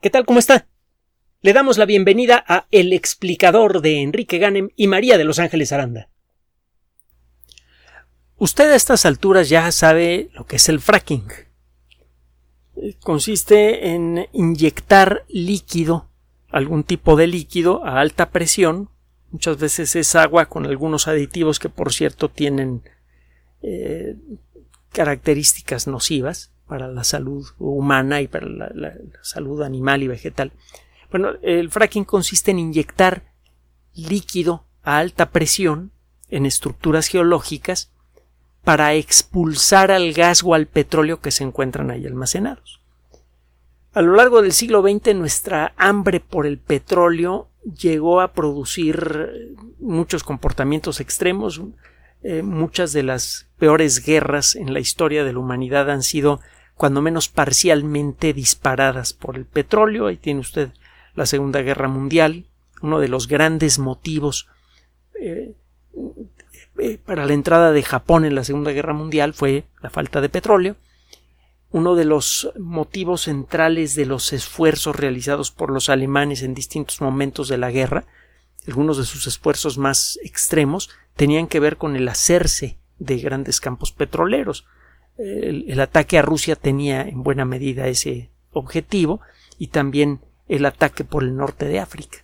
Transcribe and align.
¿Qué 0.00 0.10
tal? 0.10 0.26
¿Cómo 0.26 0.38
está? 0.38 0.68
Le 1.40 1.54
damos 1.54 1.78
la 1.78 1.86
bienvenida 1.86 2.44
a 2.46 2.66
El 2.70 2.92
explicador 2.92 3.80
de 3.80 4.02
Enrique 4.02 4.36
Ganem 4.36 4.68
y 4.76 4.88
María 4.88 5.16
de 5.16 5.24
Los 5.24 5.38
Ángeles 5.38 5.72
Aranda. 5.72 6.10
Usted 8.36 8.70
a 8.70 8.76
estas 8.76 9.06
alturas 9.06 9.48
ya 9.48 9.72
sabe 9.72 10.28
lo 10.34 10.46
que 10.46 10.56
es 10.56 10.68
el 10.68 10.80
fracking. 10.80 11.24
Consiste 13.00 13.94
en 13.94 14.28
inyectar 14.32 15.24
líquido, 15.28 16.10
algún 16.50 16.84
tipo 16.84 17.16
de 17.16 17.28
líquido 17.28 17.82
a 17.86 18.00
alta 18.00 18.28
presión. 18.28 18.90
Muchas 19.30 19.56
veces 19.58 19.96
es 19.96 20.14
agua 20.14 20.46
con 20.46 20.66
algunos 20.66 21.08
aditivos 21.08 21.58
que 21.58 21.70
por 21.70 21.90
cierto 21.94 22.28
tienen 22.28 22.82
eh, 23.62 24.14
características 24.92 25.86
nocivas 25.86 26.52
para 26.66 26.88
la 26.88 27.04
salud 27.04 27.46
humana 27.58 28.20
y 28.20 28.28
para 28.28 28.46
la, 28.46 28.92
salud 29.22 29.62
animal 29.62 30.02
y 30.02 30.08
vegetal. 30.08 30.52
Bueno, 31.10 31.30
el 31.42 31.70
fracking 31.70 32.04
consiste 32.04 32.50
en 32.50 32.58
inyectar 32.58 33.24
líquido 33.94 34.64
a 34.82 34.98
alta 34.98 35.30
presión 35.30 35.92
en 36.28 36.46
estructuras 36.46 37.06
geológicas 37.06 37.92
para 38.64 38.94
expulsar 38.94 39.92
al 39.92 40.12
gas 40.12 40.42
o 40.44 40.54
al 40.54 40.66
petróleo 40.66 41.20
que 41.20 41.30
se 41.30 41.44
encuentran 41.44 41.90
ahí 41.90 42.04
almacenados. 42.04 42.80
A 43.92 44.02
lo 44.02 44.14
largo 44.14 44.42
del 44.42 44.52
siglo 44.52 44.82
XX 44.82 45.14
nuestra 45.14 45.72
hambre 45.76 46.20
por 46.20 46.46
el 46.46 46.58
petróleo 46.58 47.48
llegó 47.62 48.20
a 48.20 48.32
producir 48.32 49.56
muchos 49.78 50.22
comportamientos 50.22 51.00
extremos. 51.00 51.62
Eh, 52.22 52.42
muchas 52.42 52.92
de 52.92 53.04
las 53.04 53.48
peores 53.58 54.04
guerras 54.04 54.56
en 54.56 54.74
la 54.74 54.80
historia 54.80 55.24
de 55.24 55.32
la 55.32 55.38
humanidad 55.38 55.90
han 55.90 56.02
sido 56.02 56.40
cuando 56.76 57.02
menos 57.02 57.28
parcialmente 57.28 58.32
disparadas 58.32 59.12
por 59.12 59.36
el 59.36 59.46
petróleo. 59.46 60.06
Ahí 60.06 60.16
tiene 60.16 60.40
usted 60.40 60.70
la 61.14 61.26
Segunda 61.26 61.62
Guerra 61.62 61.88
Mundial, 61.88 62.46
uno 62.82 63.00
de 63.00 63.08
los 63.08 63.26
grandes 63.26 63.78
motivos 63.78 64.48
eh, 65.18 65.54
eh, 66.78 66.98
para 67.04 67.24
la 67.24 67.32
entrada 67.32 67.72
de 67.72 67.82
Japón 67.82 68.26
en 68.26 68.34
la 68.34 68.44
Segunda 68.44 68.72
Guerra 68.72 68.92
Mundial 68.92 69.32
fue 69.32 69.64
la 69.80 69.88
falta 69.88 70.20
de 70.20 70.28
petróleo. 70.28 70.76
Uno 71.70 71.94
de 71.94 72.04
los 72.04 72.52
motivos 72.58 73.22
centrales 73.22 73.94
de 73.94 74.06
los 74.06 74.32
esfuerzos 74.32 74.94
realizados 74.94 75.50
por 75.50 75.70
los 75.70 75.88
alemanes 75.88 76.42
en 76.42 76.54
distintos 76.54 77.00
momentos 77.00 77.48
de 77.48 77.58
la 77.58 77.70
guerra, 77.70 78.04
algunos 78.66 78.98
de 78.98 79.04
sus 79.04 79.26
esfuerzos 79.26 79.78
más 79.78 80.18
extremos, 80.22 80.90
tenían 81.16 81.46
que 81.46 81.60
ver 81.60 81.76
con 81.76 81.96
el 81.96 82.08
hacerse 82.08 82.78
de 82.98 83.18
grandes 83.18 83.60
campos 83.60 83.92
petroleros 83.92 84.66
el, 85.18 85.80
ataque 85.80 86.18
a 86.18 86.22
Rusia 86.22 86.56
tenía 86.56 87.02
en 87.02 87.22
buena 87.22 87.44
medida 87.44 87.88
ese 87.88 88.30
objetivo 88.52 89.20
y 89.58 89.68
también 89.68 90.20
el 90.48 90.66
ataque 90.66 91.04
por 91.04 91.22
el 91.22 91.36
norte 91.36 91.66
de 91.66 91.80
África. 91.80 92.18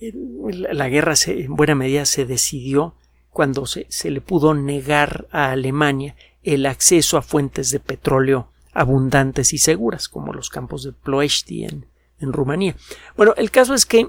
La 0.00 0.88
guerra 0.88 1.14
en 1.26 1.56
buena 1.56 1.74
medida 1.74 2.04
se 2.04 2.24
decidió 2.24 2.94
cuando 3.30 3.66
se, 3.66 3.86
le 4.10 4.20
pudo 4.20 4.54
negar 4.54 5.26
a 5.30 5.50
Alemania 5.50 6.16
el 6.42 6.66
acceso 6.66 7.16
a 7.16 7.22
fuentes 7.22 7.70
de 7.70 7.80
petróleo 7.80 8.50
abundantes 8.72 9.52
y 9.52 9.58
seguras, 9.58 10.08
como 10.08 10.32
los 10.32 10.50
campos 10.50 10.84
de 10.84 10.92
Ploesti 10.92 11.64
en, 11.64 11.86
Rumanía. 12.20 12.74
Bueno, 13.16 13.34
el 13.36 13.50
caso 13.50 13.74
es 13.74 13.86
que 13.86 14.08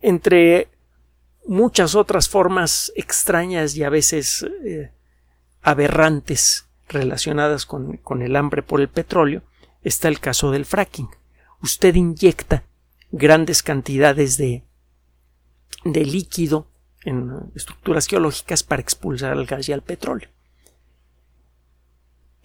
entre 0.00 0.68
muchas 1.46 1.94
otras 1.94 2.28
formas 2.28 2.92
extrañas 2.94 3.76
y 3.76 3.84
a 3.84 3.90
veces 3.90 4.46
eh, 4.64 4.90
aberrantes 5.62 6.66
relacionadas 6.88 7.66
con, 7.66 8.00
el 8.20 8.36
hambre 8.36 8.62
por 8.62 8.80
el 8.80 8.88
petróleo 8.88 9.42
está 9.82 10.08
el 10.08 10.20
caso 10.20 10.50
del 10.50 10.64
fracking. 10.64 11.08
Usted 11.62 11.94
inyecta 11.94 12.64
grandes 13.10 13.62
cantidades 13.62 14.36
de, 14.36 14.64
de 15.84 16.04
líquido 16.04 16.68
en 17.04 17.50
estructuras 17.54 18.06
geológicas 18.06 18.62
para 18.62 18.82
expulsar 18.82 19.32
al 19.32 19.46
gas 19.46 19.68
y 19.68 19.72
al 19.72 19.82
petróleo. 19.82 20.28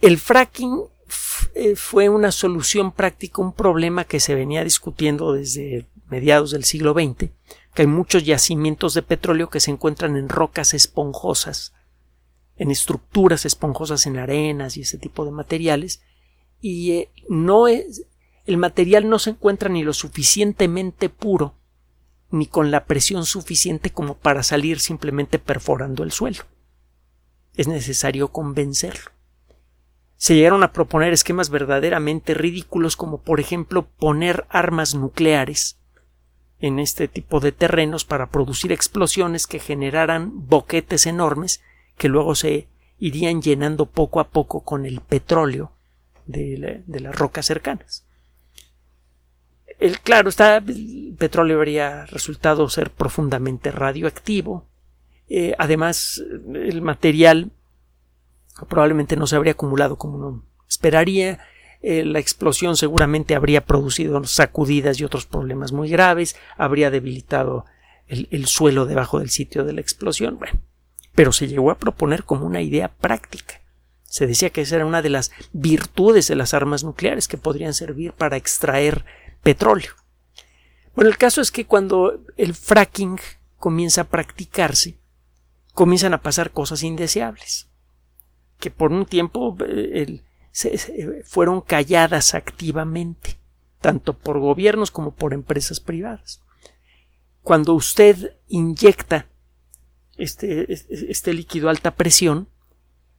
El 0.00 0.18
fracking 0.18 0.84
eh, 1.54 1.76
fue 1.76 2.08
una 2.08 2.32
solución 2.32 2.92
práctica, 2.92 3.42
un 3.42 3.52
problema 3.52 4.04
que 4.04 4.20
se 4.20 4.34
venía 4.34 4.64
discutiendo 4.64 5.32
desde 5.32 5.86
mediados 6.08 6.50
del 6.50 6.64
siglo 6.64 6.92
XX, 6.92 7.30
que 7.78 7.82
hay 7.82 7.86
muchos 7.86 8.24
yacimientos 8.24 8.94
de 8.94 9.02
petróleo 9.02 9.50
que 9.50 9.60
se 9.60 9.70
encuentran 9.70 10.16
en 10.16 10.28
rocas 10.28 10.74
esponjosas, 10.74 11.74
en 12.56 12.72
estructuras 12.72 13.44
esponjosas 13.44 14.04
en 14.08 14.18
arenas 14.18 14.76
y 14.76 14.80
ese 14.80 14.98
tipo 14.98 15.24
de 15.24 15.30
materiales, 15.30 16.02
y 16.60 16.90
eh, 16.90 17.12
no 17.28 17.68
es, 17.68 18.04
el 18.46 18.56
material 18.56 19.08
no 19.08 19.20
se 19.20 19.30
encuentra 19.30 19.68
ni 19.68 19.84
lo 19.84 19.92
suficientemente 19.92 21.08
puro 21.08 21.54
ni 22.32 22.46
con 22.46 22.72
la 22.72 22.84
presión 22.84 23.24
suficiente 23.24 23.90
como 23.90 24.16
para 24.16 24.42
salir 24.42 24.80
simplemente 24.80 25.38
perforando 25.38 26.02
el 26.02 26.10
suelo. 26.10 26.46
Es 27.54 27.68
necesario 27.68 28.32
convencerlo. 28.32 29.12
Se 30.16 30.34
llegaron 30.34 30.64
a 30.64 30.72
proponer 30.72 31.12
esquemas 31.12 31.48
verdaderamente 31.48 32.34
ridículos 32.34 32.96
como 32.96 33.22
por 33.22 33.38
ejemplo 33.38 33.86
poner 33.86 34.48
armas 34.48 34.96
nucleares 34.96 35.78
en 36.60 36.78
este 36.78 37.08
tipo 37.08 37.40
de 37.40 37.52
terrenos 37.52 38.04
para 38.04 38.26
producir 38.26 38.72
explosiones 38.72 39.46
que 39.46 39.60
generaran 39.60 40.48
boquetes 40.48 41.06
enormes 41.06 41.62
que 41.96 42.08
luego 42.08 42.34
se 42.34 42.68
irían 42.98 43.42
llenando 43.42 43.86
poco 43.86 44.20
a 44.20 44.28
poco 44.28 44.62
con 44.62 44.84
el 44.84 45.00
petróleo 45.00 45.72
de, 46.26 46.82
las 46.86 47.16
rocas 47.16 47.46
cercanas. 47.46 48.04
El, 49.78 50.00
claro, 50.00 50.28
está, 50.28 50.56
el 50.56 51.14
petróleo 51.18 51.58
habría 51.58 52.06
resultado 52.06 52.68
ser 52.68 52.90
profundamente 52.90 53.70
radioactivo. 53.70 54.66
Eh, 55.28 55.54
además, 55.58 56.22
el 56.54 56.82
material 56.82 57.52
probablemente 58.68 59.16
no 59.16 59.26
se 59.26 59.36
habría 59.36 59.52
acumulado 59.52 59.96
como 59.96 60.16
uno 60.16 60.44
esperaría. 60.68 61.38
Eh, 61.80 62.04
la 62.04 62.18
explosión 62.18 62.76
seguramente 62.76 63.34
habría 63.34 63.64
producido 63.64 64.22
sacudidas 64.24 64.98
y 65.00 65.04
otros 65.04 65.26
problemas 65.26 65.72
muy 65.72 65.88
graves, 65.88 66.36
habría 66.56 66.90
debilitado 66.90 67.64
el, 68.08 68.46
suelo 68.46 68.86
debajo 68.86 69.20
del 69.20 69.30
sitio 69.30 69.64
de 69.64 69.74
la 69.74 69.80
explosión. 69.80 70.38
Bueno, 70.38 70.60
pero 71.14 71.32
se 71.32 71.46
llegó 71.46 71.70
a 71.70 71.78
proponer 71.78 72.24
como 72.24 72.46
una 72.46 72.62
idea 72.62 72.88
práctica. 72.88 73.60
Se 74.04 74.26
decía 74.26 74.50
que 74.50 74.62
esa 74.62 74.76
era 74.76 74.86
una 74.86 75.02
de 75.02 75.10
las 75.10 75.30
virtudes 75.52 76.26
de 76.28 76.36
las 76.36 76.54
armas 76.54 76.82
nucleares 76.82 77.28
que 77.28 77.36
podrían 77.36 77.74
servir 77.74 78.12
para 78.12 78.36
extraer 78.36 79.04
petróleo. 79.42 79.92
Bueno, 80.94 81.10
el 81.10 81.18
caso 81.18 81.40
es 81.40 81.52
que 81.52 81.66
cuando 81.66 82.24
el 82.36 82.54
fracking 82.54 83.20
comienza 83.58 84.00
a 84.00 84.08
practicarse, 84.08 84.98
comienzan 85.74 86.14
a 86.14 86.22
pasar 86.22 86.50
cosas 86.50 86.82
indeseables, 86.82 87.68
que 88.58 88.70
por 88.70 88.90
un 88.90 89.06
tiempo 89.06 89.56
eh, 90.64 91.22
fueron 91.24 91.60
calladas 91.60 92.34
activamente, 92.34 93.38
tanto 93.80 94.14
por 94.14 94.38
gobiernos 94.38 94.90
como 94.90 95.14
por 95.14 95.32
empresas 95.32 95.80
privadas. 95.80 96.42
Cuando 97.42 97.74
usted 97.74 98.36
inyecta 98.48 99.26
este, 100.16 100.72
este 101.10 101.32
líquido 101.32 101.68
a 101.68 101.70
alta 101.70 101.94
presión, 101.94 102.48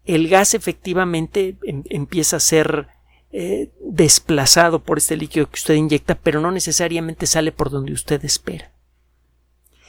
el 0.05 0.27
gas 0.27 0.53
efectivamente 0.53 1.57
em, 1.63 1.83
empieza 1.89 2.37
a 2.37 2.41
ser 2.41 2.87
eh, 3.31 3.71
desplazado 3.79 4.83
por 4.83 4.97
este 4.97 5.15
líquido 5.15 5.49
que 5.49 5.59
usted 5.59 5.75
inyecta, 5.75 6.15
pero 6.15 6.41
no 6.41 6.51
necesariamente 6.51 7.27
sale 7.27 7.51
por 7.51 7.69
donde 7.69 7.93
usted 7.93 8.23
espera. 8.25 8.71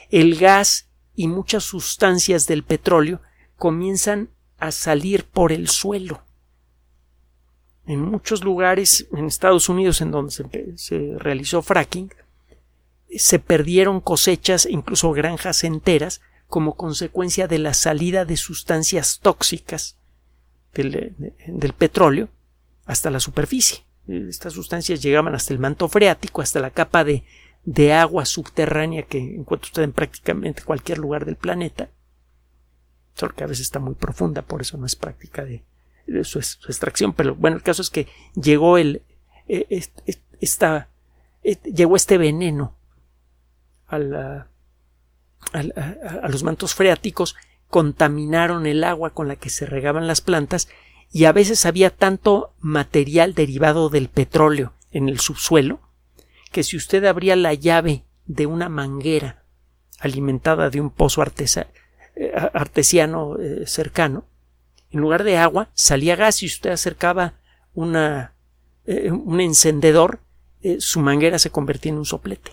El 0.09 0.37
gas 0.37 0.89
y 1.15 1.27
muchas 1.27 1.63
sustancias 1.63 2.47
del 2.47 2.63
petróleo 2.63 3.21
comienzan 3.55 4.29
a 4.59 4.71
salir 4.71 5.25
por 5.25 5.51
el 5.51 5.69
suelo. 5.69 6.23
En 7.85 8.01
muchos 8.01 8.43
lugares 8.43 9.07
en 9.11 9.25
Estados 9.25 9.67
Unidos 9.67 10.01
en 10.01 10.11
donde 10.11 10.31
se, 10.75 11.15
realizó 11.17 11.61
fracking, 11.61 12.13
se 13.15 13.39
perdieron 13.39 13.99
cosechas, 14.01 14.65
incluso 14.65 15.11
granjas 15.11 15.63
enteras, 15.63 16.21
como 16.47 16.75
consecuencia 16.75 17.47
de 17.47 17.59
la 17.59 17.73
salida 17.73 18.25
de 18.25 18.37
sustancias 18.37 19.19
tóxicas 19.21 19.97
del, 20.73 21.73
petróleo 21.77 22.29
hasta 22.85 23.09
la 23.09 23.19
superficie. 23.19 23.83
Estas 24.07 24.53
sustancias 24.53 25.01
llegaban 25.01 25.33
hasta 25.33 25.53
el 25.53 25.59
manto 25.59 25.87
freático, 25.87 26.41
hasta 26.41 26.59
la 26.59 26.71
capa 26.71 27.03
de, 27.03 27.23
de 27.63 27.93
agua 27.93 28.25
subterránea 28.25 29.03
que 29.03 29.17
encuentra 29.17 29.67
usted 29.67 29.83
en 29.83 29.93
prácticamente 29.93 30.63
cualquier 30.63 30.97
lugar 30.97 31.25
del 31.25 31.35
planeta, 31.35 31.89
solo 33.15 33.33
que 33.33 33.43
a 33.43 33.47
veces 33.47 33.65
está 33.65 33.79
muy 33.79 33.95
profunda, 33.95 34.41
por 34.41 34.61
eso 34.61 34.77
no 34.77 34.85
es 34.85 34.95
práctica 34.95 35.45
de, 35.45 35.63
su, 36.23 36.39
extracción. 36.39 37.13
Pero 37.13 37.35
bueno, 37.35 37.57
el 37.57 37.63
caso 37.63 37.81
es 37.81 37.89
que 37.89 38.07
llegó 38.35 38.77
el, 38.77 39.03
e, 39.47 39.83
esta, 40.39 40.89
e, 41.43 41.55
llegó 41.63 41.95
este 41.95 42.17
veneno 42.17 42.75
a 43.87 44.47
a, 45.53 46.27
los 46.29 46.43
mantos 46.43 46.75
freáticos 46.75 47.35
contaminaron 47.67 48.65
el 48.65 48.83
agua 48.83 49.11
con 49.11 49.27
la 49.27 49.35
que 49.35 49.49
se 49.49 49.65
regaban 49.65 50.07
las 50.07 50.21
plantas 50.21 50.67
y 51.11 51.25
a 51.25 51.31
veces 51.31 51.65
había 51.65 51.89
tanto 51.89 52.53
material 52.59 53.33
derivado 53.33 53.89
del 53.89 54.09
petróleo 54.09 54.73
en 54.91 55.09
el 55.09 55.19
subsuelo 55.19 55.79
que 56.51 56.63
si 56.63 56.77
usted 56.77 57.05
abría 57.05 57.35
la 57.35 57.53
llave 57.53 58.05
de 58.25 58.45
una 58.45 58.69
manguera 58.69 59.43
alimentada 59.99 60.69
de 60.69 60.81
un 60.81 60.89
pozo 60.89 61.23
eh, 61.23 62.33
artesiano 62.53 63.37
eh, 63.39 63.63
cercano, 63.67 64.25
en 64.91 64.99
lugar 64.99 65.23
de 65.23 65.37
agua 65.37 65.69
salía 65.73 66.15
gas 66.15 66.43
y 66.43 66.45
usted 66.45 66.71
acercaba 66.71 67.35
una, 67.73 68.33
eh, 68.85 69.11
un 69.11 69.39
encendedor, 69.39 70.19
su 70.77 70.99
manguera 70.99 71.39
se 71.39 71.49
convertía 71.49 71.91
en 71.91 71.97
un 71.97 72.05
soplete. 72.05 72.51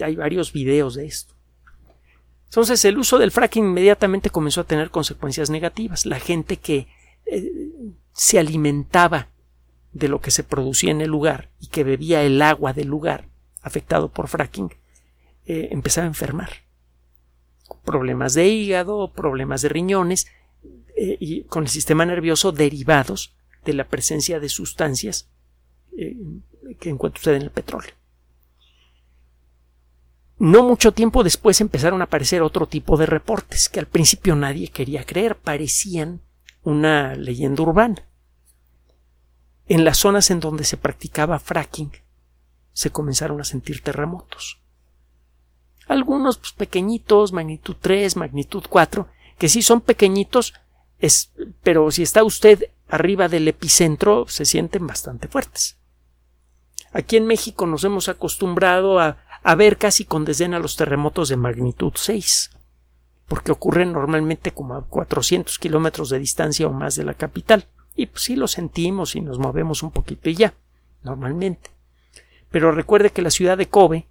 Hay 0.00 0.14
varios 0.14 0.52
videos 0.52 0.94
de 0.94 1.06
esto. 1.06 1.38
Entonces 2.48 2.84
el 2.84 2.98
uso 2.98 3.18
del 3.18 3.30
fracking 3.30 3.64
inmediatamente 3.64 4.30
comenzó 4.30 4.62
a 4.62 4.64
tener 4.64 4.90
consecuencias 4.90 5.50
negativas. 5.50 6.06
La 6.06 6.18
gente 6.18 6.56
que 6.56 6.88
eh, 7.26 7.52
se 8.12 8.38
alimentaba 8.38 9.28
de 9.92 10.08
lo 10.08 10.20
que 10.20 10.30
se 10.30 10.44
producía 10.44 10.90
en 10.90 11.00
el 11.00 11.10
lugar 11.10 11.50
y 11.60 11.66
que 11.66 11.84
bebía 11.84 12.22
el 12.22 12.40
agua 12.40 12.72
del 12.72 12.88
lugar 12.88 13.28
afectado 13.62 14.08
por 14.10 14.28
fracking 14.28 14.72
eh, 15.44 15.68
empezaba 15.72 16.06
a 16.06 16.08
enfermar. 16.08 16.50
Problemas 17.84 18.34
de 18.34 18.48
hígado, 18.48 19.12
problemas 19.12 19.62
de 19.62 19.68
riñones 19.68 20.26
eh, 20.96 21.16
y 21.20 21.44
con 21.44 21.64
el 21.64 21.68
sistema 21.68 22.04
nervioso 22.04 22.52
derivados 22.52 23.34
de 23.64 23.74
la 23.74 23.88
presencia 23.88 24.40
de 24.40 24.48
sustancias 24.48 25.28
que 26.78 26.90
encuentra 26.90 27.18
usted 27.18 27.34
en 27.34 27.42
el 27.42 27.50
petróleo. 27.50 27.92
No 30.38 30.62
mucho 30.62 30.92
tiempo 30.92 31.24
después 31.24 31.60
empezaron 31.60 32.00
a 32.00 32.04
aparecer 32.04 32.42
otro 32.42 32.68
tipo 32.68 32.96
de 32.96 33.06
reportes 33.06 33.68
que 33.68 33.80
al 33.80 33.86
principio 33.86 34.36
nadie 34.36 34.68
quería 34.68 35.04
creer, 35.04 35.36
parecían 35.36 36.20
una 36.62 37.16
leyenda 37.16 37.62
urbana. 37.62 38.06
En 39.66 39.84
las 39.84 39.98
zonas 39.98 40.30
en 40.30 40.38
donde 40.38 40.64
se 40.64 40.76
practicaba 40.76 41.40
fracking 41.40 41.90
se 42.72 42.90
comenzaron 42.90 43.40
a 43.40 43.44
sentir 43.44 43.82
terremotos. 43.82 44.60
Algunos 45.88 46.38
pues, 46.38 46.52
pequeñitos, 46.52 47.32
magnitud 47.32 47.76
3, 47.80 48.16
magnitud 48.16 48.64
4, 48.68 49.08
que 49.38 49.48
sí 49.48 49.62
son 49.62 49.80
pequeñitos, 49.80 50.54
pero 51.62 51.90
si 51.90 52.02
está 52.02 52.22
usted 52.22 52.70
arriba 52.88 53.28
del 53.28 53.48
epicentro 53.48 54.26
se 54.28 54.44
sienten 54.44 54.86
bastante 54.86 55.28
fuertes. 55.28 55.76
Aquí 56.92 57.16
en 57.16 57.26
México 57.26 57.66
nos 57.66 57.84
hemos 57.84 58.08
acostumbrado 58.08 58.98
a 58.98 59.18
a 59.42 59.54
ver 59.54 59.78
casi 59.78 60.04
con 60.04 60.24
desdén 60.24 60.54
a 60.54 60.58
los 60.58 60.76
terremotos 60.76 61.28
de 61.28 61.36
magnitud 61.36 61.92
6, 61.94 62.50
porque 63.26 63.52
ocurren 63.52 63.92
normalmente 63.92 64.52
como 64.52 64.74
a 64.74 64.82
400 64.82 65.58
kilómetros 65.58 66.10
de 66.10 66.18
distancia 66.18 66.66
o 66.66 66.72
más 66.72 66.96
de 66.96 67.04
la 67.04 67.14
capital. 67.14 67.66
Y 67.94 68.06
pues 68.06 68.24
sí 68.24 68.36
lo 68.36 68.46
sentimos 68.46 69.16
y 69.16 69.20
nos 69.20 69.38
movemos 69.38 69.82
un 69.82 69.90
poquito 69.90 70.28
y 70.30 70.34
ya, 70.34 70.54
normalmente. 71.02 71.70
Pero 72.50 72.72
recuerde 72.72 73.10
que 73.10 73.22
la 73.22 73.30
ciudad 73.30 73.58
de 73.58 73.68
Kobe, 73.68 74.06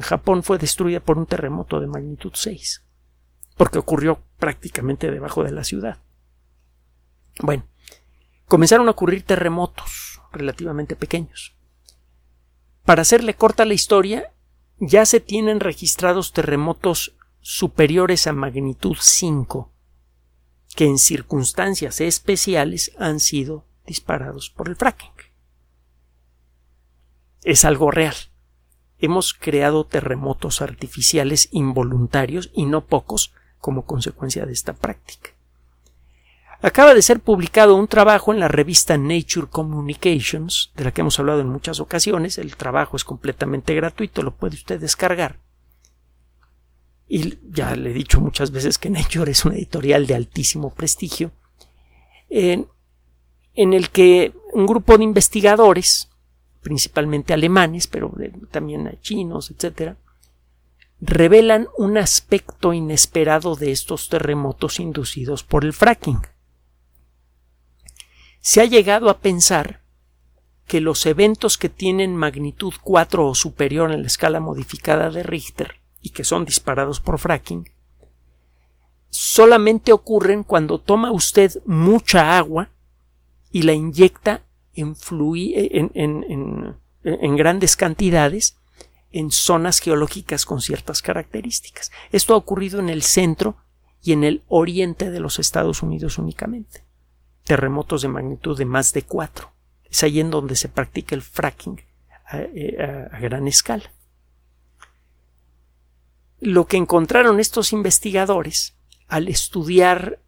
Japón, 0.00 0.42
fue 0.42 0.58
destruida 0.58 1.00
por 1.00 1.18
un 1.18 1.26
terremoto 1.26 1.80
de 1.80 1.86
magnitud 1.86 2.32
6, 2.34 2.84
porque 3.56 3.78
ocurrió 3.78 4.22
prácticamente 4.38 5.10
debajo 5.10 5.44
de 5.44 5.52
la 5.52 5.64
ciudad. 5.64 5.98
Bueno, 7.40 7.64
comenzaron 8.46 8.88
a 8.88 8.92
ocurrir 8.92 9.22
terremotos 9.24 10.20
relativamente 10.32 10.96
pequeños. 10.96 11.54
Para 12.84 13.02
hacerle 13.02 13.34
corta 13.34 13.64
la 13.64 13.74
historia, 13.74 14.32
ya 14.78 15.04
se 15.06 15.20
tienen 15.20 15.60
registrados 15.60 16.32
terremotos 16.32 17.16
superiores 17.40 18.26
a 18.26 18.32
magnitud 18.32 18.96
5 18.98 19.72
que 20.74 20.84
en 20.84 20.98
circunstancias 20.98 22.00
especiales 22.00 22.92
han 22.98 23.20
sido 23.20 23.66
disparados 23.86 24.50
por 24.50 24.68
el 24.68 24.76
fracking. 24.76 25.10
Es 27.42 27.64
algo 27.64 27.90
real. 27.90 28.14
Hemos 29.00 29.34
creado 29.34 29.84
terremotos 29.84 30.62
artificiales 30.62 31.48
involuntarios 31.52 32.50
y 32.54 32.66
no 32.66 32.84
pocos 32.84 33.32
como 33.58 33.84
consecuencia 33.84 34.46
de 34.46 34.52
esta 34.52 34.74
práctica. 34.74 35.30
Acaba 36.62 36.92
de 36.92 37.00
ser 37.00 37.20
publicado 37.20 37.74
un 37.74 37.88
trabajo 37.88 38.34
en 38.34 38.40
la 38.40 38.48
revista 38.48 38.98
Nature 38.98 39.46
Communications, 39.48 40.72
de 40.76 40.84
la 40.84 40.92
que 40.92 41.00
hemos 41.00 41.18
hablado 41.18 41.40
en 41.40 41.48
muchas 41.48 41.80
ocasiones. 41.80 42.36
El 42.36 42.56
trabajo 42.56 42.96
es 42.96 43.04
completamente 43.04 43.74
gratuito, 43.74 44.22
lo 44.22 44.34
puede 44.34 44.56
usted 44.56 44.78
descargar. 44.78 45.38
Y 47.08 47.38
ya 47.50 47.74
le 47.74 47.90
he 47.90 47.94
dicho 47.94 48.20
muchas 48.20 48.50
veces 48.50 48.76
que 48.76 48.90
Nature 48.90 49.32
es 49.32 49.44
una 49.46 49.54
editorial 49.54 50.06
de 50.06 50.14
altísimo 50.14 50.74
prestigio, 50.74 51.32
en, 52.28 52.68
el 53.54 53.90
que 53.90 54.34
un 54.52 54.66
grupo 54.66 54.98
de 54.98 55.04
investigadores, 55.04 56.09
principalmente 56.62 57.32
alemanes, 57.32 57.86
pero 57.86 58.12
también 58.50 58.98
chinos, 59.00 59.50
etc., 59.50 59.94
revelan 61.00 61.68
un 61.78 61.96
aspecto 61.96 62.72
inesperado 62.72 63.56
de 63.56 63.72
estos 63.72 64.08
terremotos 64.08 64.80
inducidos 64.80 65.42
por 65.42 65.64
el 65.64 65.72
fracking 65.72 66.20
se 68.40 68.60
ha 68.60 68.64
llegado 68.64 69.10
a 69.10 69.18
pensar 69.18 69.82
que 70.66 70.80
los 70.80 71.04
eventos 71.06 71.58
que 71.58 71.68
tienen 71.68 72.16
magnitud 72.16 72.72
4 72.82 73.26
o 73.26 73.34
superior 73.34 73.92
en 73.92 74.02
la 74.02 74.06
escala 74.06 74.40
modificada 74.40 75.10
de 75.10 75.22
Richter 75.22 75.80
y 76.00 76.10
que 76.10 76.24
son 76.24 76.44
disparados 76.44 77.00
por 77.00 77.18
fracking 77.18 77.68
solamente 79.10 79.92
ocurren 79.92 80.44
cuando 80.44 80.78
toma 80.78 81.10
usted 81.10 81.60
mucha 81.66 82.38
agua 82.38 82.70
y 83.50 83.62
la 83.62 83.72
inyecta 83.72 84.42
en, 84.74 84.96
grandes 87.36 87.76
cantidades 87.76 88.56
en 89.12 89.30
zonas 89.30 89.80
geológicas 89.80 90.44
con 90.46 90.60
ciertas 90.60 91.02
características. 91.02 91.90
Esto 92.12 92.34
ha 92.34 92.36
ocurrido 92.36 92.80
en 92.80 92.88
el 92.88 93.02
centro 93.02 93.56
y 94.02 94.12
en 94.12 94.24
el 94.24 94.42
oriente 94.48 95.10
de 95.10 95.20
los 95.20 95.38
Estados 95.38 95.82
Unidos 95.82 96.18
únicamente 96.18 96.84
terremotos 97.50 98.02
de 98.02 98.08
magnitud 98.08 98.56
de 98.56 98.64
más 98.64 98.92
de 98.92 99.02
4. 99.02 99.50
Es 99.90 100.04
ahí 100.04 100.20
en 100.20 100.30
donde 100.30 100.54
se 100.54 100.68
practica 100.68 101.16
el 101.16 101.22
fracking 101.22 101.80
eh, 102.32 103.08
a, 103.10 103.18
gran 103.18 103.48
escala. 103.48 103.92
Lo 106.38 106.66
que 106.66 106.76
encontraron 106.76 107.40
estos 107.40 107.72
investigadores 107.72 108.76
al 109.08 109.26
estudiar 109.26 110.20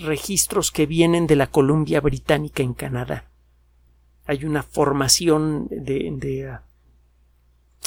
registros 0.00 0.72
que 0.72 0.86
vienen 0.86 1.28
de 1.28 1.36
la 1.36 1.46
Columbia 1.46 2.00
Británica 2.00 2.64
en 2.64 2.74
Canadá. 2.74 3.30
Hay 4.26 4.44
una 4.44 4.62
formación 4.62 5.68
de, 5.70 6.10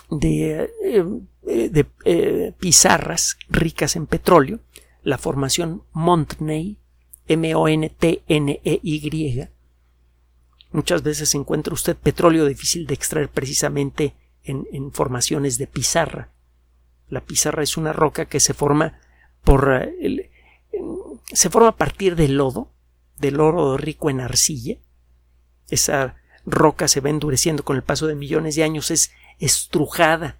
de, 0.09 0.69
de, 1.49 1.85
eh, 2.05 2.53
pizarras 2.59 3.37
ricas 3.49 3.95
en 3.95 4.05
petróleo, 4.07 4.59
la 5.03 5.17
formación 5.17 5.83
Montney, 5.93 6.77
M-O-N-T-N-E-Y. 7.27 8.97
Muchas 10.71 11.01
veces 11.03 11.33
encuentra 11.33 11.73
usted 11.73 11.95
petróleo 11.95 12.45
difícil 12.45 12.85
de 12.87 12.93
extraer 12.93 13.29
precisamente 13.29 14.13
en, 14.43 14.91
formaciones 14.91 15.57
de 15.57 15.67
pizarra. 15.67 16.29
La 17.09 17.21
pizarra 17.21 17.63
es 17.63 17.77
una 17.77 17.93
roca 17.93 18.25
que 18.25 18.39
se 18.39 18.53
forma 18.53 18.99
por 19.43 19.81
eh, 19.81 20.29
se 21.33 21.49
forma 21.49 21.69
a 21.69 21.75
partir 21.75 22.15
del 22.15 22.37
lodo, 22.37 22.71
del 23.17 23.39
oro 23.39 23.77
rico 23.77 24.09
en 24.09 24.21
arcilla. 24.21 24.77
Esa 25.69 26.15
roca 26.47 26.87
se 26.87 27.01
va 27.01 27.11
endureciendo 27.11 27.63
con 27.63 27.75
el 27.75 27.83
paso 27.83 28.07
de 28.07 28.15
millones 28.15 28.55
de 28.55 28.63
años, 28.63 28.89
es 28.89 29.11
estrujada 29.37 30.37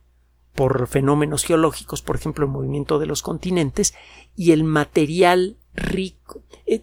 por 0.55 0.87
fenómenos 0.87 1.43
geológicos, 1.43 2.01
por 2.01 2.15
ejemplo, 2.15 2.45
el 2.45 2.51
movimiento 2.51 2.97
de 2.97 3.05
los 3.05 3.21
continentes, 3.21 3.93
y 4.35 4.53
el 4.53 4.63
material 4.63 5.57
rico. 5.75 6.41
Eh, 6.65 6.81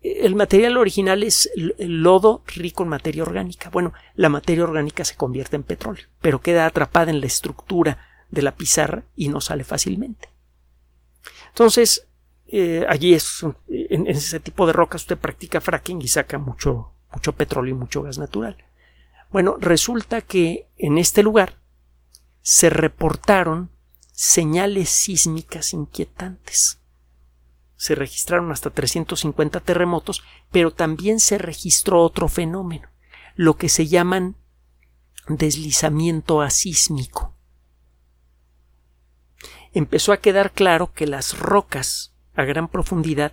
el 0.00 0.36
material 0.36 0.76
original 0.76 1.24
es 1.24 1.50
el 1.56 2.02
lodo 2.02 2.44
rico 2.46 2.84
en 2.84 2.90
materia 2.90 3.24
orgánica. 3.24 3.70
Bueno, 3.70 3.92
la 4.14 4.28
materia 4.28 4.62
orgánica 4.62 5.04
se 5.04 5.16
convierte 5.16 5.56
en 5.56 5.64
petróleo, 5.64 6.04
pero 6.20 6.40
queda 6.40 6.66
atrapada 6.66 7.10
en 7.10 7.20
la 7.20 7.26
estructura 7.26 7.98
de 8.30 8.42
la 8.42 8.54
pizarra 8.54 9.02
y 9.16 9.28
no 9.28 9.40
sale 9.40 9.64
fácilmente. 9.64 10.28
Entonces, 11.48 12.06
eh, 12.46 12.86
allí 12.88 13.14
es, 13.14 13.44
en, 13.68 14.06
ese 14.06 14.38
tipo 14.38 14.66
de 14.66 14.72
rocas 14.72 15.02
usted 15.02 15.18
practica 15.18 15.60
fracking 15.60 16.00
y 16.00 16.08
saca 16.08 16.38
mucho, 16.38 16.92
mucho 17.12 17.32
petróleo 17.32 17.74
y 17.74 17.78
mucho 17.78 18.02
gas 18.02 18.18
natural. 18.18 18.56
Bueno, 19.30 19.56
resulta 19.58 20.20
que 20.20 20.68
en 20.76 20.98
este 20.98 21.22
lugar 21.22 21.58
se 22.42 22.70
reportaron 22.70 23.70
señales 24.12 24.88
sísmicas 24.88 25.72
inquietantes 25.72 26.80
se 27.76 27.94
registraron 27.94 28.50
hasta 28.52 28.70
350 28.70 29.60
terremotos, 29.60 30.24
pero 30.50 30.72
también 30.72 31.20
se 31.20 31.38
registró 31.38 32.02
otro 32.02 32.28
fenómeno, 32.28 32.88
lo 33.34 33.56
que 33.56 33.68
se 33.68 33.86
llaman 33.86 34.36
deslizamiento 35.28 36.40
asísmico. 36.40 37.34
Empezó 39.72 40.12
a 40.12 40.18
quedar 40.18 40.52
claro 40.52 40.92
que 40.92 41.06
las 41.06 41.38
rocas 41.38 42.14
a 42.34 42.44
gran 42.44 42.68
profundidad 42.68 43.32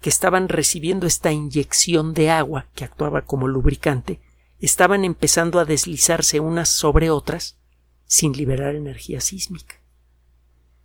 que 0.00 0.08
estaban 0.08 0.48
recibiendo 0.48 1.06
esta 1.06 1.30
inyección 1.30 2.14
de 2.14 2.30
agua 2.30 2.66
que 2.74 2.84
actuaba 2.84 3.22
como 3.22 3.48
lubricante 3.48 4.20
estaban 4.60 5.04
empezando 5.04 5.58
a 5.58 5.64
deslizarse 5.64 6.40
unas 6.40 6.68
sobre 6.68 7.10
otras 7.10 7.58
sin 8.06 8.32
liberar 8.32 8.74
energía 8.74 9.20
sísmica. 9.20 9.76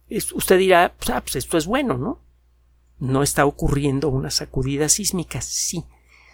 usted 0.10 0.58
dirá, 0.58 0.94
pues, 0.98 1.10
ah, 1.10 1.22
pues 1.22 1.36
esto 1.36 1.58
es 1.58 1.65
bueno, 1.65 1.98
¿no? 1.98 2.22
No 3.00 3.24
está 3.24 3.46
ocurriendo 3.46 4.10
una 4.10 4.32
sacudida 4.32 4.88
sísmica, 4.89 5.41
sí. 5.41 5.84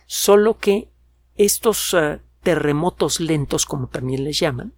Solo 0.06 0.58
que 0.58 0.90
estos 1.36 1.94
ah, 1.94 2.20
terremotos 2.44 3.20
lentos, 3.20 3.66
como 3.66 3.88
también 3.88 4.24
les 4.24 4.40
llaman, 4.40 4.74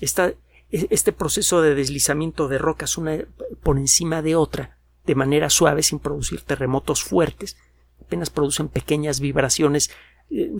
e, 0.00 0.86
este 0.90 1.12
proceso 1.12 1.62
de 1.62 1.74
deslizamiento 1.74 2.48
de 2.48 2.58
rocas 2.58 2.98
una 2.98 3.24
por 3.62 3.78
encima 3.78 4.22
de 4.22 4.34
otra, 4.36 4.78
de 5.06 5.14
manera 5.14 5.50
suave, 5.50 5.82
sin 5.82 5.98
producir 5.98 6.42
terremotos 6.42 7.02
fuertes, 7.02 7.56
apenas 8.00 8.30
producen 8.30 8.68
pequeñas 8.68 9.20
vibraciones 9.20 9.90
eh, 10.30 10.52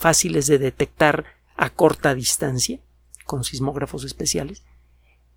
fáciles 0.00 0.46
de 0.46 0.56
detectar 0.56 1.26
a 1.58 1.68
corta 1.68 2.14
distancia 2.14 2.80
con 3.26 3.44
sismógrafos 3.44 4.04
especiales. 4.04 4.62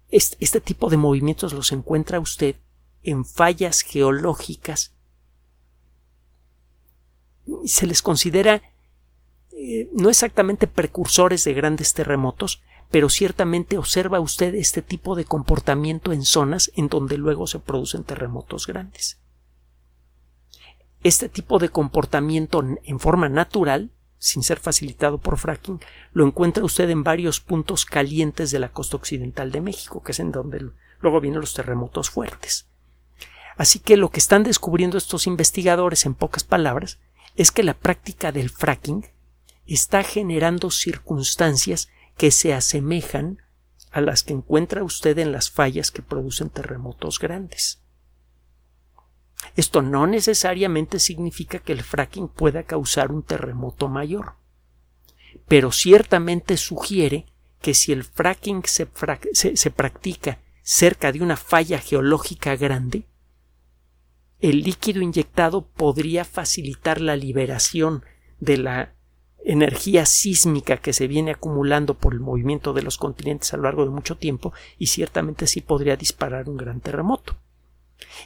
Este, 0.09 0.61
tipo 0.61 0.89
de 0.89 0.95
movimientos 0.95 1.51
los 1.51 1.73
encuentra 1.73 2.21
usted 2.21 2.55
en 3.03 3.25
fallas 3.25 3.81
geológicas. 3.81 4.93
Se 7.65 7.85
les 7.87 8.01
considera 8.01 8.61
eh, 9.51 9.89
no 9.91 10.09
exactamente 10.09 10.67
precursores 10.67 11.43
de 11.43 11.53
grandes 11.53 11.93
terremotos, 11.93 12.61
pero 12.89 13.09
ciertamente 13.09 13.77
observa 13.77 14.21
usted 14.21 14.55
este 14.55 14.81
tipo 14.81 15.17
de 15.17 15.25
comportamiento 15.25 16.13
en 16.13 16.23
zonas 16.23 16.71
en 16.77 16.87
donde 16.87 17.17
luego 17.17 17.47
se 17.47 17.59
producen 17.59 18.05
terremotos 18.05 18.65
grandes. 18.65 19.19
Este 21.03 21.27
tipo 21.27 21.59
de 21.59 21.67
comportamiento 21.67 22.63
en 22.85 22.99
forma 23.01 23.27
natural 23.27 23.91
sin 24.23 24.41
ser 24.41 24.57
facilitado 24.57 25.17
por 25.17 25.37
fracking, 25.37 25.81
lo 26.13 26.25
encuentra 26.25 26.63
usted 26.63 26.89
en 26.89 27.03
varios 27.03 27.41
puntos 27.41 27.83
calientes 27.85 28.51
de 28.51 28.59
la 28.59 28.69
costa 28.69 28.95
occidental 28.95 29.51
de 29.51 29.59
México, 29.59 30.01
que 30.01 30.13
es 30.13 30.19
en 30.21 30.31
donde 30.31 30.69
luego 31.01 31.19
vienen 31.19 31.41
los 31.41 31.53
terremotos 31.53 32.09
fuertes. 32.09 32.65
Así 33.57 33.79
que 33.79 33.97
lo 33.97 34.11
que 34.11 34.21
están 34.21 34.43
descubriendo 34.43 34.97
estos 34.97 35.27
investigadores, 35.27 36.05
en 36.05 36.13
pocas 36.13 36.45
palabras, 36.45 36.99
es 37.35 37.51
que 37.51 37.63
la 37.63 37.73
práctica 37.73 38.31
del 38.31 38.49
fracking 38.49 39.05
está 39.65 40.03
generando 40.03 40.71
circunstancias 40.71 41.89
que 42.15 42.31
se 42.31 42.53
asemejan 42.53 43.41
a 43.91 43.99
las 43.99 44.23
que 44.23 44.31
encuentra 44.31 44.85
usted 44.85 45.17
en 45.17 45.33
las 45.33 45.51
fallas 45.51 45.91
que 45.91 46.01
producen 46.01 46.49
terremotos 46.49 47.19
grandes. 47.19 47.82
Esto 49.55 49.81
no 49.81 50.07
necesariamente 50.07 50.99
significa 50.99 51.59
que 51.59 51.73
el 51.73 51.83
fracking 51.83 52.27
pueda 52.27 52.63
causar 52.63 53.11
un 53.11 53.23
terremoto 53.23 53.87
mayor, 53.89 54.33
pero 55.47 55.71
ciertamente 55.71 56.57
sugiere 56.57 57.25
que 57.61 57.73
si 57.73 57.91
el 57.91 58.03
fracking 58.03 58.63
se, 58.65 58.85
practica 59.71 60.39
cerca 60.61 61.11
de 61.11 61.21
una 61.21 61.37
falla 61.37 61.79
geológica 61.79 62.55
grande, 62.55 63.07
el 64.39 64.63
líquido 64.63 65.01
inyectado 65.01 65.65
podría 65.65 66.25
facilitar 66.25 66.99
la 66.99 67.15
liberación 67.15 68.03
de 68.39 68.57
la 68.57 68.95
energía 69.45 70.05
sísmica 70.05 70.77
que 70.77 70.93
se 70.93 71.07
viene 71.07 71.31
acumulando 71.31 71.93
por 71.93 72.13
el 72.13 72.19
movimiento 72.19 72.73
de 72.73 72.81
los 72.81 72.97
continentes 72.97 73.53
a 73.53 73.57
lo 73.57 73.63
largo 73.63 73.85
de 73.85 73.91
mucho 73.91 74.17
tiempo 74.17 74.53
y 74.77 74.87
ciertamente 74.87 75.47
sí 75.47 75.61
podría 75.61 75.95
disparar 75.95 76.49
un 76.49 76.57
gran 76.57 76.81
terremoto. 76.81 77.37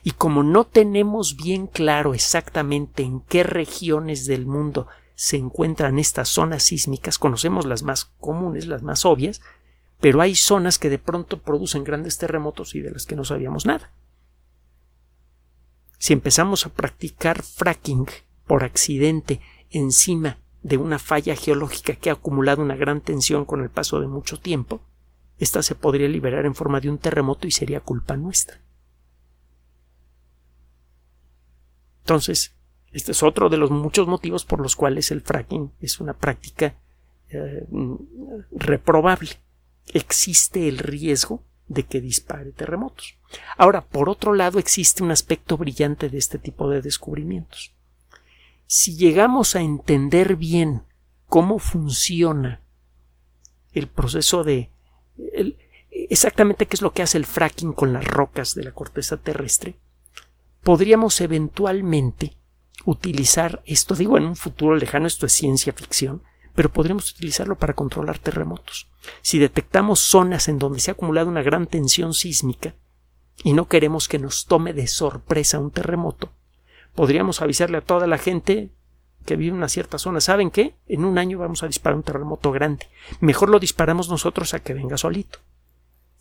Y 0.03 0.12
como 0.12 0.43
no 0.43 0.65
tenemos 0.65 1.36
bien 1.36 1.67
claro 1.67 2.13
exactamente 2.13 3.03
en 3.03 3.22
qué 3.22 3.43
regiones 3.43 4.25
del 4.25 4.46
mundo 4.46 4.88
se 5.15 5.38
encuentran 5.38 5.98
estas 6.00 6.29
zonas 6.29 6.63
sísmicas, 6.63 7.17
conocemos 7.17 7.65
las 7.65 7.84
más 7.84 8.05
comunes, 8.19 8.67
las 8.67 8.84
más 8.84 9.05
obvias, 9.05 9.41
pero 10.00 10.22
hay 10.22 10.36
zonas 10.36 10.77
que 10.77 10.89
de 10.89 11.00
pronto 11.00 11.41
producen 11.41 11.84
grandes 11.84 12.17
terremotos 12.17 12.75
y 12.75 12.81
de 12.81 12.91
las 12.91 13.05
que 13.05 13.15
no 13.15 13.25
sabíamos 13.25 13.65
nada. 13.65 13.91
Si 15.98 16.13
empezamos 16.13 16.65
a 16.65 16.69
practicar 16.69 17.41
fracking 17.41 18.05
por 18.46 18.63
accidente 18.63 19.41
encima 19.72 20.38
de 20.62 20.77
una 20.77 21.00
falla 21.00 21.36
geológica 21.36 21.96
que 21.96 22.10
ha 22.10 22.13
acumulado 22.13 22.62
una 22.62 22.75
gran 22.75 23.01
tensión 23.01 23.46
con 23.46 23.62
el 23.62 23.69
paso 23.69 24.00
de 24.00 24.07
mucho 24.07 24.39
tiempo, 24.39 24.81
ésta 25.39 25.63
se 25.63 25.75
podría 25.75 26.07
liberar 26.07 26.46
en 26.46 26.55
forma 26.55 26.79
de 26.79 26.89
un 26.89 26.98
terremoto 26.98 27.48
y 27.48 27.51
sería 27.51 27.79
culpa 27.79 28.15
nuestra. 28.17 28.60
Entonces, 32.08 32.56
este 32.94 33.12
es 33.12 33.22
otro 33.22 33.50
de 33.50 33.58
los 33.58 33.70
muchos 33.70 34.08
motivos 34.08 34.46
por 34.46 34.62
los 34.62 34.78
cuales 34.78 35.12
el 35.12 35.20
fracking 35.20 35.74
es 35.82 36.00
una 36.00 36.14
práctica 36.14 36.74
eh, 37.28 37.68
reprobable. 38.52 39.32
Existe 39.94 40.70
el 40.70 40.78
riesgo 40.78 41.44
de 41.68 41.84
que 41.84 42.00
dispare 42.00 42.54
terremotos. 42.54 43.18
Ahora, 43.58 43.82
por 43.82 44.08
otro 44.08 44.34
lado, 44.34 44.58
existe 44.58 45.04
un 45.04 45.12
aspecto 45.12 45.58
brillante 45.58 46.08
de 46.08 46.18
este 46.18 46.40
tipo 46.40 46.70
de 46.70 46.82
descubrimientos. 46.82 47.74
Si 48.68 48.96
llegamos 48.96 49.58
a 49.58 49.62
entender 49.62 50.38
bien 50.38 50.84
cómo 51.28 51.60
funciona 51.60 52.62
el 53.74 53.88
proceso 53.88 54.46
de 54.46 54.72
exactamente 55.92 56.68
qué 56.68 56.78
es 56.78 56.82
lo 56.82 56.94
que 56.94 57.02
hace 57.02 57.18
el 57.18 57.26
fracking 57.26 57.74
con 57.74 57.92
las 57.92 58.06
rocas 58.06 58.56
de 58.56 58.64
la 58.64 58.72
corteza 58.72 59.18
terrestre, 59.18 59.76
podríamos 60.67 61.21
eventualmente 61.21 62.36
utilizar 62.83 63.63
esto, 63.65 63.95
digo 63.95 64.17
en 64.17 64.25
un 64.25 64.36
futuro 64.36 64.75
lejano, 64.75 65.07
esto 65.07 65.25
es 65.25 65.31
ciencia 65.31 65.71
ficción, 65.71 66.24
pero 66.55 66.74
podríamos 66.74 67.09
utilizarlo 67.09 67.55
para 67.55 67.74
controlar 67.74 68.19
terremotos. 68.19 68.89
Si 69.21 69.39
detectamos 69.39 70.01
zonas 70.01 70.50
en 70.50 70.59
donde 70.59 70.81
se 70.81 70.91
ha 70.91 70.95
acumulado 70.95 71.29
una 71.29 71.41
gran 71.41 71.67
tensión 71.67 72.13
sísmica 72.13 72.75
y 73.45 73.53
no 73.53 73.69
queremos 73.69 74.09
que 74.09 74.19
nos 74.19 74.45
tome 74.45 74.74
de 74.74 74.88
sorpresa 74.88 75.57
un 75.57 75.71
terremoto, 75.71 76.33
podríamos 76.95 77.41
avisarle 77.41 77.77
a 77.77 77.86
toda 77.86 78.05
la 78.05 78.17
gente 78.17 78.69
que 79.25 79.38
vive 79.38 79.51
en 79.51 79.59
una 79.59 79.69
cierta 79.69 79.97
zona, 79.97 80.19
¿saben 80.19 80.51
qué? 80.51 80.75
En 80.86 81.05
un 81.05 81.17
año 81.17 81.39
vamos 81.39 81.63
a 81.63 81.67
disparar 81.67 81.95
un 81.95 82.03
terremoto 82.03 82.51
grande. 82.51 82.88
Mejor 83.21 83.47
lo 83.47 83.59
disparamos 83.59 84.09
nosotros 84.09 84.53
a 84.53 84.59
que 84.59 84.74
venga 84.74 84.97
solito. 84.97 85.39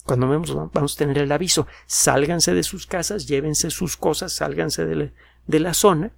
Cuando 0.06 0.28
vemos, 0.28 0.54
vamos 0.72 0.94
a 0.94 0.98
tener 0.98 1.18
el 1.18 1.32
aviso, 1.32 1.66
sálganse 1.86 2.54
de 2.54 2.62
sus 2.62 2.86
casas, 2.86 3.26
llévense 3.26 3.70
sus 3.70 3.96
cosas, 3.96 4.32
sálganse 4.32 4.86
de 4.86 5.60
la, 5.60 5.74
zona. 5.74 6.12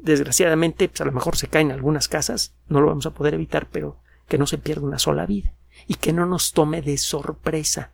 Desgraciadamente, 0.00 0.88
pues 0.88 1.02
a 1.02 1.04
lo 1.04 1.12
mejor 1.12 1.36
se 1.36 1.48
caen 1.48 1.70
algunas 1.70 2.08
casas, 2.08 2.54
no 2.68 2.80
lo 2.80 2.86
vamos 2.86 3.04
a 3.04 3.12
poder 3.12 3.34
evitar, 3.34 3.68
pero 3.70 3.98
que 4.28 4.38
no 4.38 4.46
se 4.46 4.56
pierda 4.56 4.86
una 4.86 4.98
sola 4.98 5.26
vida 5.26 5.52
y 5.86 5.96
que 5.96 6.14
no 6.14 6.24
nos 6.24 6.54
tome 6.54 6.80
de 6.80 6.96
sorpresa. 6.96 7.92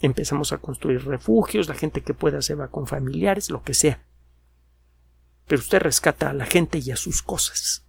Empezamos 0.00 0.54
a 0.54 0.58
construir 0.58 1.04
refugios, 1.04 1.68
la 1.68 1.74
gente 1.74 2.00
que 2.00 2.14
pueda 2.14 2.40
se 2.40 2.54
va 2.54 2.68
con 2.68 2.86
familiares, 2.86 3.50
lo 3.50 3.62
que 3.62 3.74
sea. 3.74 4.02
Pero 5.46 5.60
usted 5.60 5.80
rescata 5.80 6.30
a 6.30 6.34
la 6.34 6.46
gente 6.46 6.78
y 6.78 6.90
a 6.92 6.96
sus 6.96 7.22
cosas. 7.22 7.84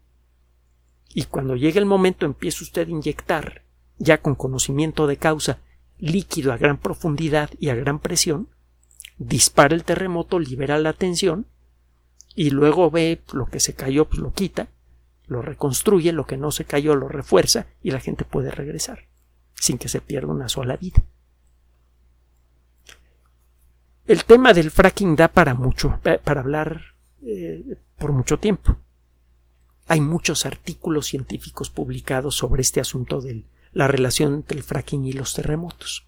Y 1.14 1.24
cuando 1.24 1.56
llegue 1.56 1.80
el 1.80 1.86
momento 1.86 2.26
empieza 2.26 2.66
usted 2.66 2.90
a 2.90 2.92
inyectar, 2.92 3.64
ya 4.00 4.22
con 4.22 4.36
conocimiento 4.36 5.08
de 5.08 5.16
causa, 5.16 5.60
líquido 6.00 6.54
a 6.54 6.58
gran 6.58 6.78
profundidad 6.78 7.50
y 7.60 7.70
a 7.70 7.76
gran 7.76 8.00
presión, 8.00 8.50
dispara 9.18 9.76
el 9.76 9.84
terremoto, 9.84 10.40
libera 10.40 10.78
la 10.78 10.94
tensión 10.94 11.48
y 12.36 12.52
luego 12.52 12.92
ve 12.92 13.22
lo 13.34 13.48
que 13.48 13.60
se 13.60 13.74
cayó, 13.74 14.06
pues 14.06 14.20
lo 14.20 14.32
quita, 14.32 14.68
lo 15.26 15.42
reconstruye, 15.42 16.12
lo 16.12 16.26
que 16.26 16.38
no 16.38 16.52
se 16.52 16.66
cayó 16.66 16.96
lo 16.96 17.08
refuerza 17.08 17.68
y 17.82 17.92
la 17.92 18.00
gente 18.00 18.26
puede 18.26 18.52
regresar 18.52 19.08
sin 19.56 19.78
que 19.78 19.90
se 19.90 20.02
pierda 20.02 20.32
una 20.32 20.50
sola 20.50 20.78
vida. 20.78 21.04
El 24.06 24.24
tema 24.24 24.54
del 24.54 24.72
fracking 24.72 25.16
da 25.16 25.28
para 25.28 25.54
mucho, 25.54 26.00
eh, 26.06 26.20
para 26.24 26.42
hablar 26.42 26.82
eh, 27.24 27.78
por 27.98 28.14
mucho 28.14 28.38
tiempo. 28.38 28.78
Hay 29.88 30.00
muchos 30.00 30.46
artículos 30.46 31.08
científicos 31.08 31.70
publicados 31.70 32.36
sobre 32.36 32.62
este 32.62 32.80
asunto 32.80 33.20
del 33.20 33.46
la 33.78 33.88
relación 33.88 34.34
entre 34.34 34.58
el 34.58 34.64
fracking 34.64 35.06
y 35.06 35.14
los 35.14 35.36
terremotos. 35.36 36.08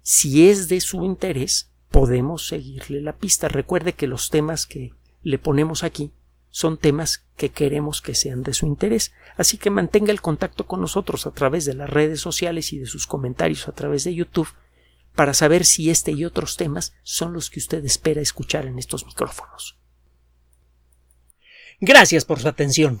Si 0.00 0.48
es 0.48 0.68
de 0.68 0.80
su 0.80 1.04
interés, 1.04 1.70
podemos 1.90 2.46
seguirle 2.48 3.02
la 3.02 3.14
pista. 3.14 3.46
Recuerde 3.48 3.92
que 3.92 4.06
los 4.06 4.30
temas 4.30 4.64
que 4.64 4.94
le 5.22 5.38
ponemos 5.38 5.84
aquí 5.84 6.12
son 6.48 6.78
temas 6.78 7.26
que 7.36 7.50
queremos 7.50 8.00
que 8.00 8.14
sean 8.14 8.42
de 8.42 8.54
su 8.54 8.64
interés. 8.64 9.12
Así 9.36 9.58
que 9.58 9.68
mantenga 9.68 10.12
el 10.12 10.22
contacto 10.22 10.66
con 10.66 10.80
nosotros 10.80 11.26
a 11.26 11.32
través 11.32 11.66
de 11.66 11.74
las 11.74 11.90
redes 11.90 12.22
sociales 12.22 12.72
y 12.72 12.78
de 12.78 12.86
sus 12.86 13.06
comentarios 13.06 13.68
a 13.68 13.72
través 13.72 14.04
de 14.04 14.14
YouTube 14.14 14.48
para 15.14 15.34
saber 15.34 15.66
si 15.66 15.90
este 15.90 16.12
y 16.12 16.24
otros 16.24 16.56
temas 16.56 16.94
son 17.02 17.34
los 17.34 17.50
que 17.50 17.60
usted 17.60 17.84
espera 17.84 18.22
escuchar 18.22 18.64
en 18.64 18.78
estos 18.78 19.04
micrófonos. 19.04 19.76
Gracias 21.80 22.24
por 22.24 22.40
su 22.40 22.48
atención. 22.48 23.00